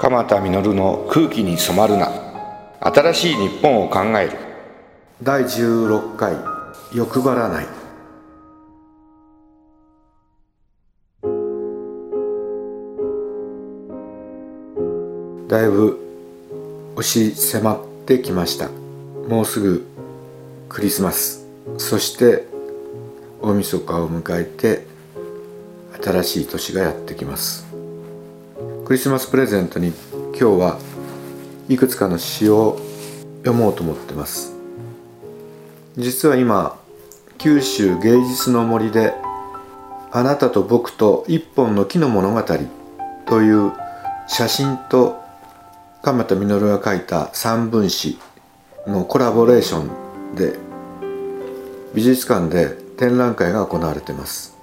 [0.00, 2.10] 鎌田実の空気に染まるな。
[2.80, 4.38] 新しい日本を考える。
[5.22, 6.36] 第16回
[6.94, 7.66] 欲張らない。
[15.48, 16.00] だいぶ
[16.96, 18.70] 押し迫ってきました。
[19.28, 19.86] もうすぐ
[20.70, 21.46] クリスマス。
[21.76, 22.46] そして
[23.42, 24.86] 大晦日を迎えて
[26.02, 27.69] 新しい年がやってきます。
[28.90, 29.92] クリスマスプレゼントに
[30.30, 30.78] 今日は
[31.68, 32.76] いくつかの詩を
[33.44, 34.52] 読もうと思ってます。
[35.96, 36.76] 実は今
[37.38, 39.14] 九州芸術の森で
[40.10, 42.42] 「あなたと僕と一本の木の物語」
[43.26, 43.70] という
[44.26, 45.20] 写真と
[46.02, 48.18] 鎌田実が書いた三文詩
[48.88, 50.58] のコラボレーションで
[51.94, 54.59] 美術館で展覧会が行われています。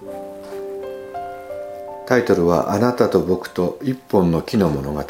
[2.07, 5.03] タイトルは「あなたと僕と一本の木の物語」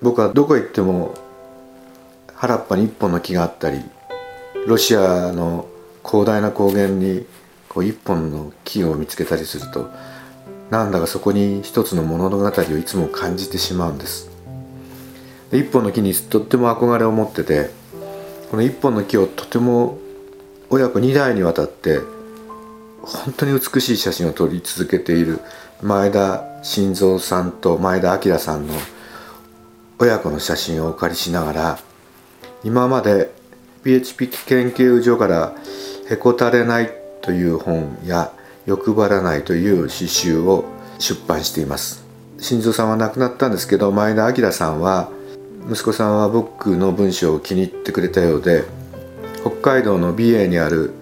[0.00, 1.14] 僕はどこ行っても
[2.34, 3.84] 原っぱに一本の木があったり
[4.66, 5.66] ロシアの
[6.02, 7.26] 広大な高原に
[7.68, 9.90] こう一本の木を見つけたりすると
[10.70, 14.30] なんだかそこに一つの物語をいつも感じてしまうんです。
[15.50, 17.70] で一本の木にとっても憧れを持ってて
[18.50, 19.98] この一本の木をとても
[20.70, 22.00] 親子2代にわたって
[23.06, 25.40] 本当に美しい写真を撮り続けている
[25.82, 28.74] 前田晋三さんと前田明さんの
[29.98, 31.78] 親子の写真をお借りしながら
[32.64, 33.30] 今まで
[33.84, 35.54] PHP 研究所から
[36.10, 38.32] 「へこたれない」という本や
[38.66, 40.64] 「欲張らない」という詩集を
[40.98, 42.04] 出版しています。
[42.38, 45.08] 晋三さんは亡くなったんですけど前田明さんは
[45.70, 48.64] 息子さんは僕の文章を気に入ってくれたようで
[49.40, 50.92] 北海道の美瑛にある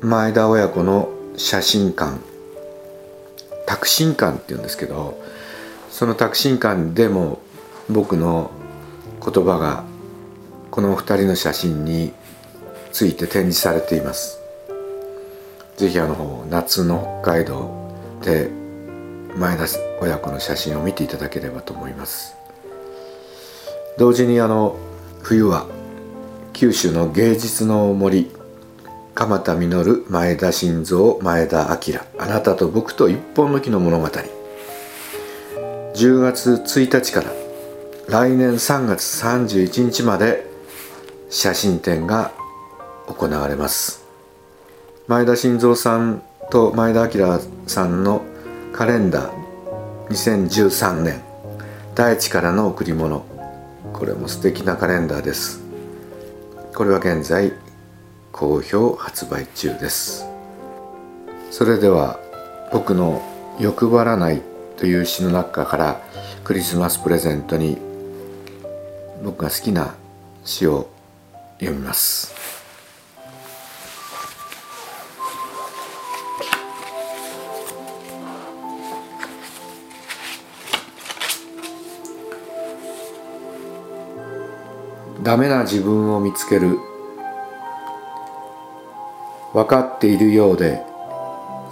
[0.00, 2.18] 前田親子の写真館。
[3.66, 5.20] 拓真館っていうんですけど
[5.90, 7.38] その拓真館でも
[7.90, 8.50] 僕の
[9.22, 9.84] 言葉が
[10.70, 12.12] この2人の写真に
[12.92, 14.38] ついて展示されています。
[15.76, 17.92] 是非あの夏の北海道
[18.22, 18.50] で
[19.36, 19.64] 前田
[20.00, 22.34] 親子の写真を見ていただければと思います。
[23.98, 24.76] 同時にあの
[25.22, 25.66] 冬は
[26.52, 28.30] 九州の芸術の森
[29.18, 34.06] 鎌田実前田晋三前田明あなたと僕と一本の木の物語。
[34.06, 34.20] 10
[36.20, 37.32] 月1日から
[38.08, 40.46] 来年3月31日まで
[41.30, 42.30] 写真展が
[43.08, 44.06] 行われます。
[45.08, 48.22] 前田晋三さんと前田明さんの
[48.72, 49.34] カレンダー
[50.10, 51.20] 2013年
[51.96, 53.26] 大地からの贈り物。
[53.92, 55.60] これも素敵なカレンダーです。
[56.72, 57.52] これは現在
[58.38, 60.24] 好評発売中です。
[61.50, 62.20] それでは
[62.72, 63.20] 僕の
[63.58, 64.42] 「欲張らない」
[64.78, 66.00] という詩の中から
[66.44, 67.78] クリスマスプレゼントに
[69.24, 69.96] 僕が好きな
[70.44, 70.86] 詩を
[71.58, 72.32] 読みます。
[85.24, 86.78] ダメな自分を見つける
[89.58, 90.84] 分かっているようで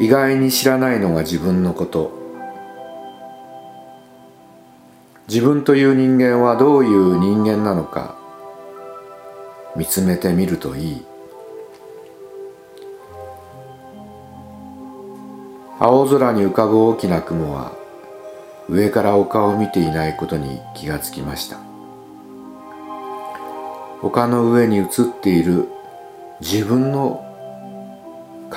[0.00, 2.10] 意外に知らないのが自分のこと。
[5.28, 8.16] 自分という人間はどういう人間なのか
[9.76, 11.06] 見つめてみるといい。
[15.78, 17.70] 青空に浮かぶ大きな雲は
[18.68, 21.58] 上から丘を見ていないことに気がつきました。
[24.02, 24.86] 丘の上に映っ
[25.22, 25.68] ている
[26.40, 27.25] 自分の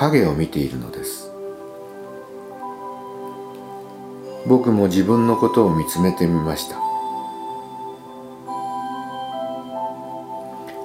[0.00, 1.30] 影を見ているのです。
[4.46, 6.76] 僕も自分のことを見つめてみました。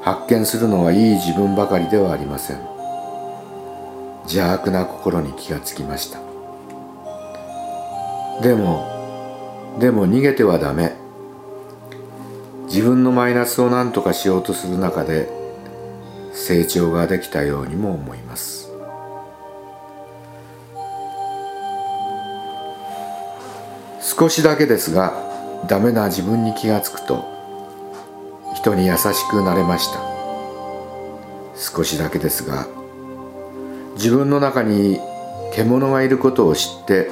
[0.01, 2.59] 発見するのはいい自分ばかりではありません。
[4.23, 6.19] 邪悪な心に気がつきました。
[8.43, 8.85] でも
[9.79, 10.94] でも逃げてはダメ。
[12.68, 15.29] 自分のマイナスを何とかしようとする中で
[16.33, 18.64] 成長ができたようにも思います。
[24.17, 25.13] 少しだけですが
[25.67, 27.25] ダメな自分に気がつくと
[28.56, 30.00] 人に優しくなれました。
[31.57, 32.65] 少しだけですが
[33.95, 35.00] 自分の中に
[35.53, 37.09] 獣がいることを知って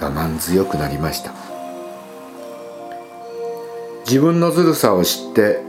[0.00, 1.32] 我慢強くなりました。
[4.06, 5.60] 自分のずるさを知って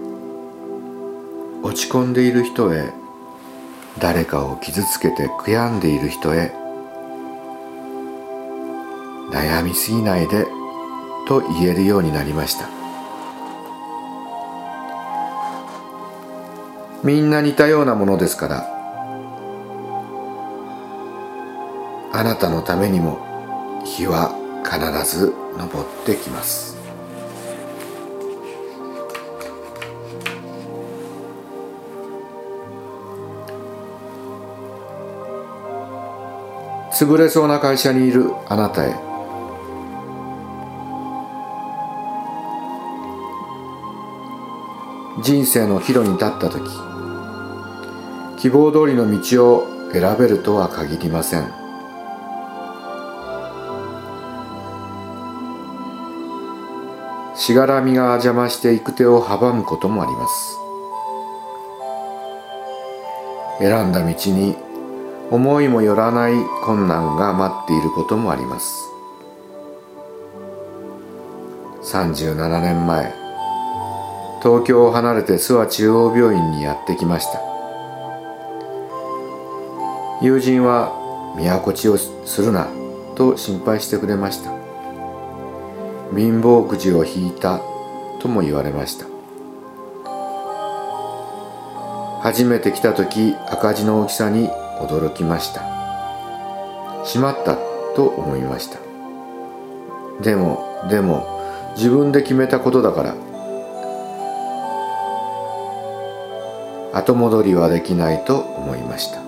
[1.63, 2.91] 落ち込んでいる人へ
[3.97, 6.53] 誰かを傷つけて悔やんでいる人へ
[9.29, 10.47] 悩みすぎないで
[11.27, 12.69] と言えるようになりました。
[17.03, 18.65] みんな似たようなものですから
[22.11, 23.19] あなたのためにも
[23.85, 24.33] 日は
[24.63, 26.75] 必ず昇ってきます。
[36.91, 39.06] 潰れそうな会社にいるあなたへ
[45.19, 46.69] 人生の岐路に立った時
[48.39, 51.51] 希望通りの道を選べるとは限りません。
[57.35, 60.57] しがらみが邪魔して行く手を阻むこともあります。
[63.59, 64.55] 選んだ道に
[65.31, 66.33] 思いもよらない
[66.63, 68.87] 困難が待っていることもあります。
[71.81, 73.26] 37年前
[74.41, 77.41] 東京を離れて諏訪中央病院にやってきました。
[80.21, 80.91] 友人は
[81.37, 82.67] 都落ちをするな
[83.15, 84.51] と心配してくれました。
[86.15, 87.61] 貧乏くじを引いた
[88.19, 89.05] とも言われました。
[92.21, 94.49] 初めて来た時赤字の大きさに
[94.81, 95.61] 驚きました。
[97.05, 97.57] しまった
[97.95, 98.79] と思いました。
[100.21, 101.27] でもでも
[101.75, 103.15] 自分で決めたことだから
[106.93, 109.21] 後戻りはできないと思いました。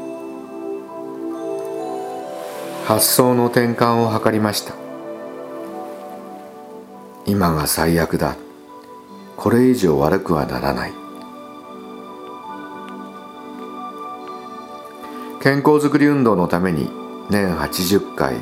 [2.85, 4.73] 発想の転換を図りました。
[7.25, 8.35] 今が最悪だ。
[9.37, 10.93] これ以上悪くはならない。
[15.41, 16.89] 健康づくり運動のために
[17.29, 18.35] 年80回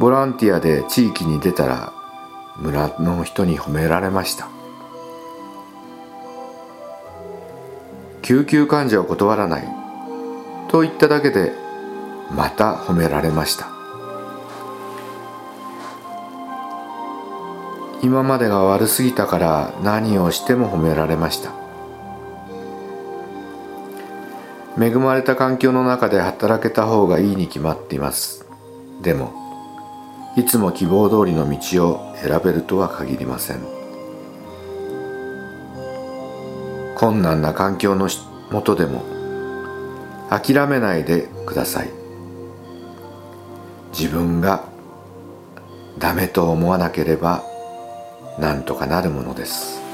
[0.00, 1.92] ボランティアで地域に出たら
[2.56, 4.55] 村の人に褒められました。
[8.26, 9.68] 救急患者を断らない。
[10.66, 11.52] と言っただけで
[12.34, 13.68] また褒められました。
[18.02, 21.52] 今までが悪すぎたから何をしても褒められました。
[24.76, 28.44] 恵まれた環境の中で働けた方がいいに決まっています。
[29.02, 29.32] でも
[30.36, 33.75] いつも希望通りの道を選べるとは限りません。
[36.96, 38.08] 困難な環境の
[38.50, 39.04] もとでも
[40.30, 41.90] 諦めないでください。
[43.92, 44.64] 自分が
[45.98, 47.44] ダメと思わなければ
[48.38, 49.85] なんとかなるものです。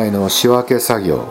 [0.00, 1.26] 脳内の仕分け作業。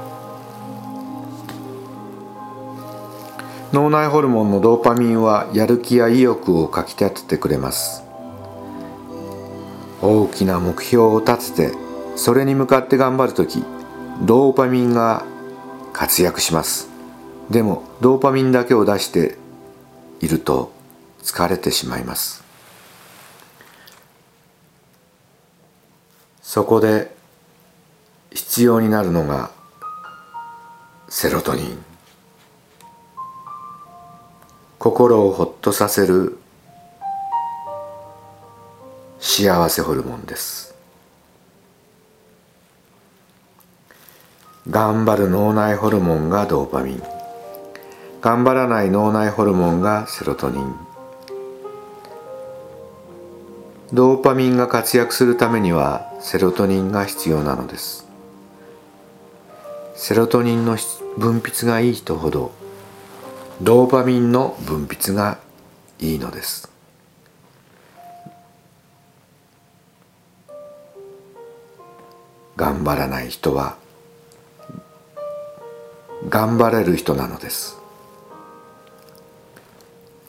[3.74, 8.04] 脳内ホルモンのドーパミンはやる気や意欲をかきたててくれます。
[10.04, 11.78] 大きな目標を立てて
[12.16, 13.64] それに向かって頑張る時
[14.22, 15.26] ドーパミンが
[15.92, 16.90] 活躍します。
[17.50, 19.40] でもドーパミンだけを出して
[20.22, 20.72] いると
[21.24, 22.44] 疲れてしまいます。
[26.44, 27.18] そこで
[28.32, 29.52] 必要になるのが
[31.08, 31.86] セロトニン。
[34.78, 36.38] 心をほっとさせる
[39.20, 40.76] 幸せホルモンです。
[44.70, 47.04] 頑張る脳内ホルモンがドーパミン。
[48.22, 50.76] 頑張らない脳内ホルモンがセロトニン。
[53.92, 58.09] ドーパミンが活躍するためにはセロトニンが必要なのです。
[60.02, 60.78] セロトニンの
[61.18, 62.54] 分泌がいい人ほど
[63.62, 65.40] ドーパミンの分泌が
[66.00, 66.72] いいのです。
[72.56, 73.76] 頑張らない人は
[76.30, 77.78] 頑張れる人なのです。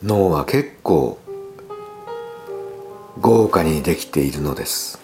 [0.03, 1.17] 脳は結構
[3.21, 4.99] 豪華にできているのです。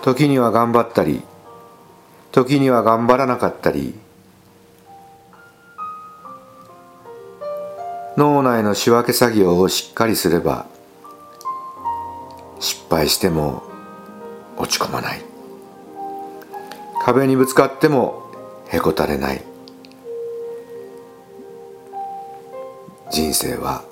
[0.00, 1.22] 時には頑張ったり
[2.32, 3.94] 時には頑張らなかったり
[8.16, 10.66] 脳内の仕分け作業をしっかりすれば
[12.58, 13.62] 失敗しても
[14.56, 15.22] 落ち込まない。
[17.04, 18.30] 壁にぶつかっても
[18.68, 19.42] へこたれない。
[23.10, 23.84] 人生は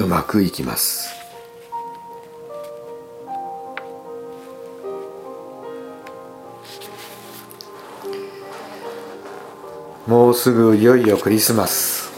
[0.00, 1.14] うまくいきます。
[10.06, 12.10] もうすぐいよいよクリスマス。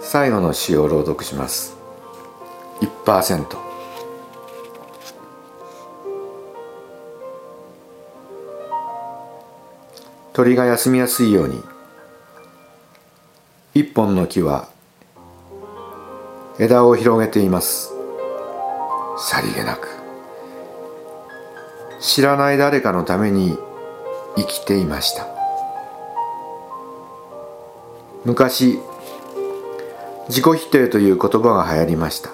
[0.00, 1.76] 最後の詩を朗読します。
[2.80, 3.69] 1%
[10.32, 11.62] 鳥が休みやすいように。
[13.74, 14.68] 一本の木は
[16.58, 17.92] 枝を広げています。
[19.18, 19.88] さりげなく。
[22.00, 23.58] 知らない誰かのために
[24.36, 25.26] 生きていました。
[28.24, 28.78] 昔
[30.28, 32.30] 自己否定という言葉が流行りました。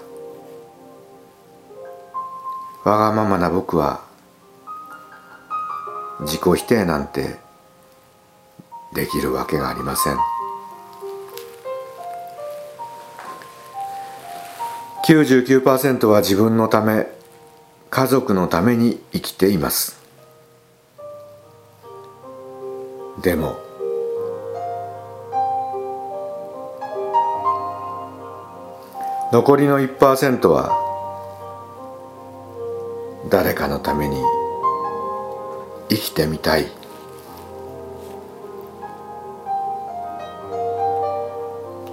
[2.84, 4.00] わがままな僕は
[6.20, 7.45] 自己否定なんて
[8.92, 10.16] できるわけがありません。
[15.06, 17.06] 99%は自分のため
[17.90, 20.00] 家族のために生きています。
[23.22, 23.56] でも
[29.32, 30.70] 残りの1%は
[33.30, 34.20] 誰かのために
[35.88, 36.75] 生きてみたい。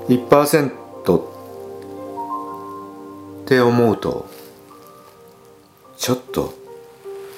[0.07, 1.23] 1%っ
[3.45, 4.27] て思うと
[5.97, 6.53] ちょっと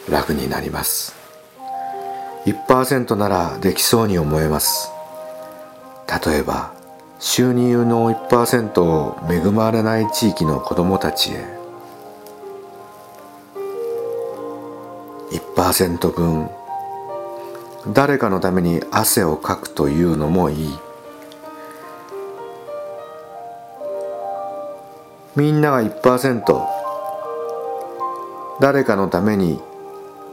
[0.09, 1.13] 楽になります。
[2.45, 4.89] 1%ならできそうに思えます。
[6.25, 6.73] 例えば
[7.19, 11.45] 収入の1%を恵まれない地域の子どもたちへ。
[15.31, 16.49] 1%分。
[17.93, 20.79] 誰かのために汗をかくというのもいい。
[25.35, 26.41] みんなが1%
[28.61, 29.59] 誰かのために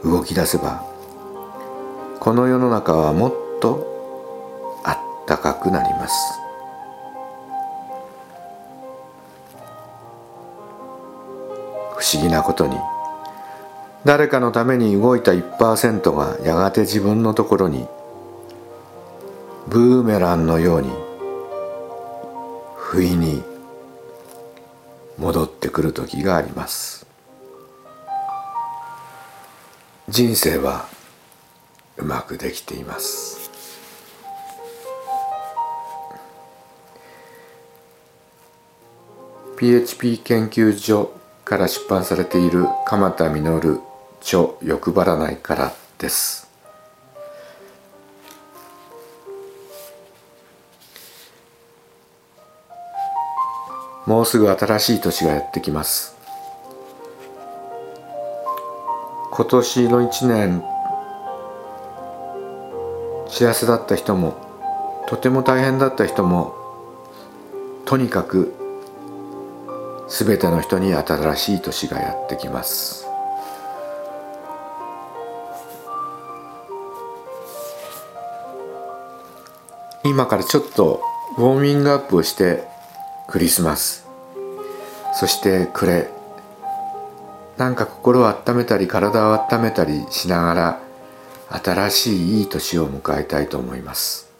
[0.01, 0.81] 動き出せば
[2.21, 6.15] この世の中はもっとあったかくなります。
[11.97, 12.77] 不思議なことに
[14.05, 17.87] 誰かのために動いた1%がやがて自分のところに
[19.67, 20.89] ブーメランのように
[22.77, 23.43] 不意に
[25.23, 27.05] 戻ってくる時があります。
[30.09, 30.85] 人生は
[31.95, 33.49] うまくできています。
[39.57, 41.13] PHP 研究所
[41.45, 43.79] から出版されている鎌田実
[44.19, 46.52] 著欲張らないからです。
[54.13, 56.15] もうすぐ新しい年がやってきます。
[59.31, 60.63] 今年の一年
[63.27, 64.35] 幸せだった人も
[65.07, 66.53] とても大変だった人も
[67.85, 68.53] とにかく
[70.07, 73.07] 全ての人に新しい年がやってきます。
[80.03, 81.01] 今からちょっと
[81.39, 82.67] ウォーミングアップをして
[83.27, 84.02] クリスマス。
[85.13, 86.09] そして暮れ。
[87.57, 90.79] なんか心を温めたり体を温めたりしながら
[91.49, 94.31] 新しいいい年を迎えたいと思います。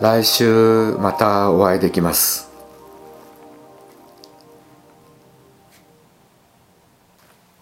[0.00, 2.50] 来週またお会いできます。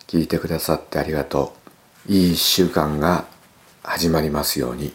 [0.07, 1.53] 聞いてくださってありがと
[2.09, 2.13] う。
[2.13, 3.27] いい1週間が
[3.91, 4.93] 始まりますように。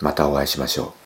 [0.00, 1.03] またお会いしましょう。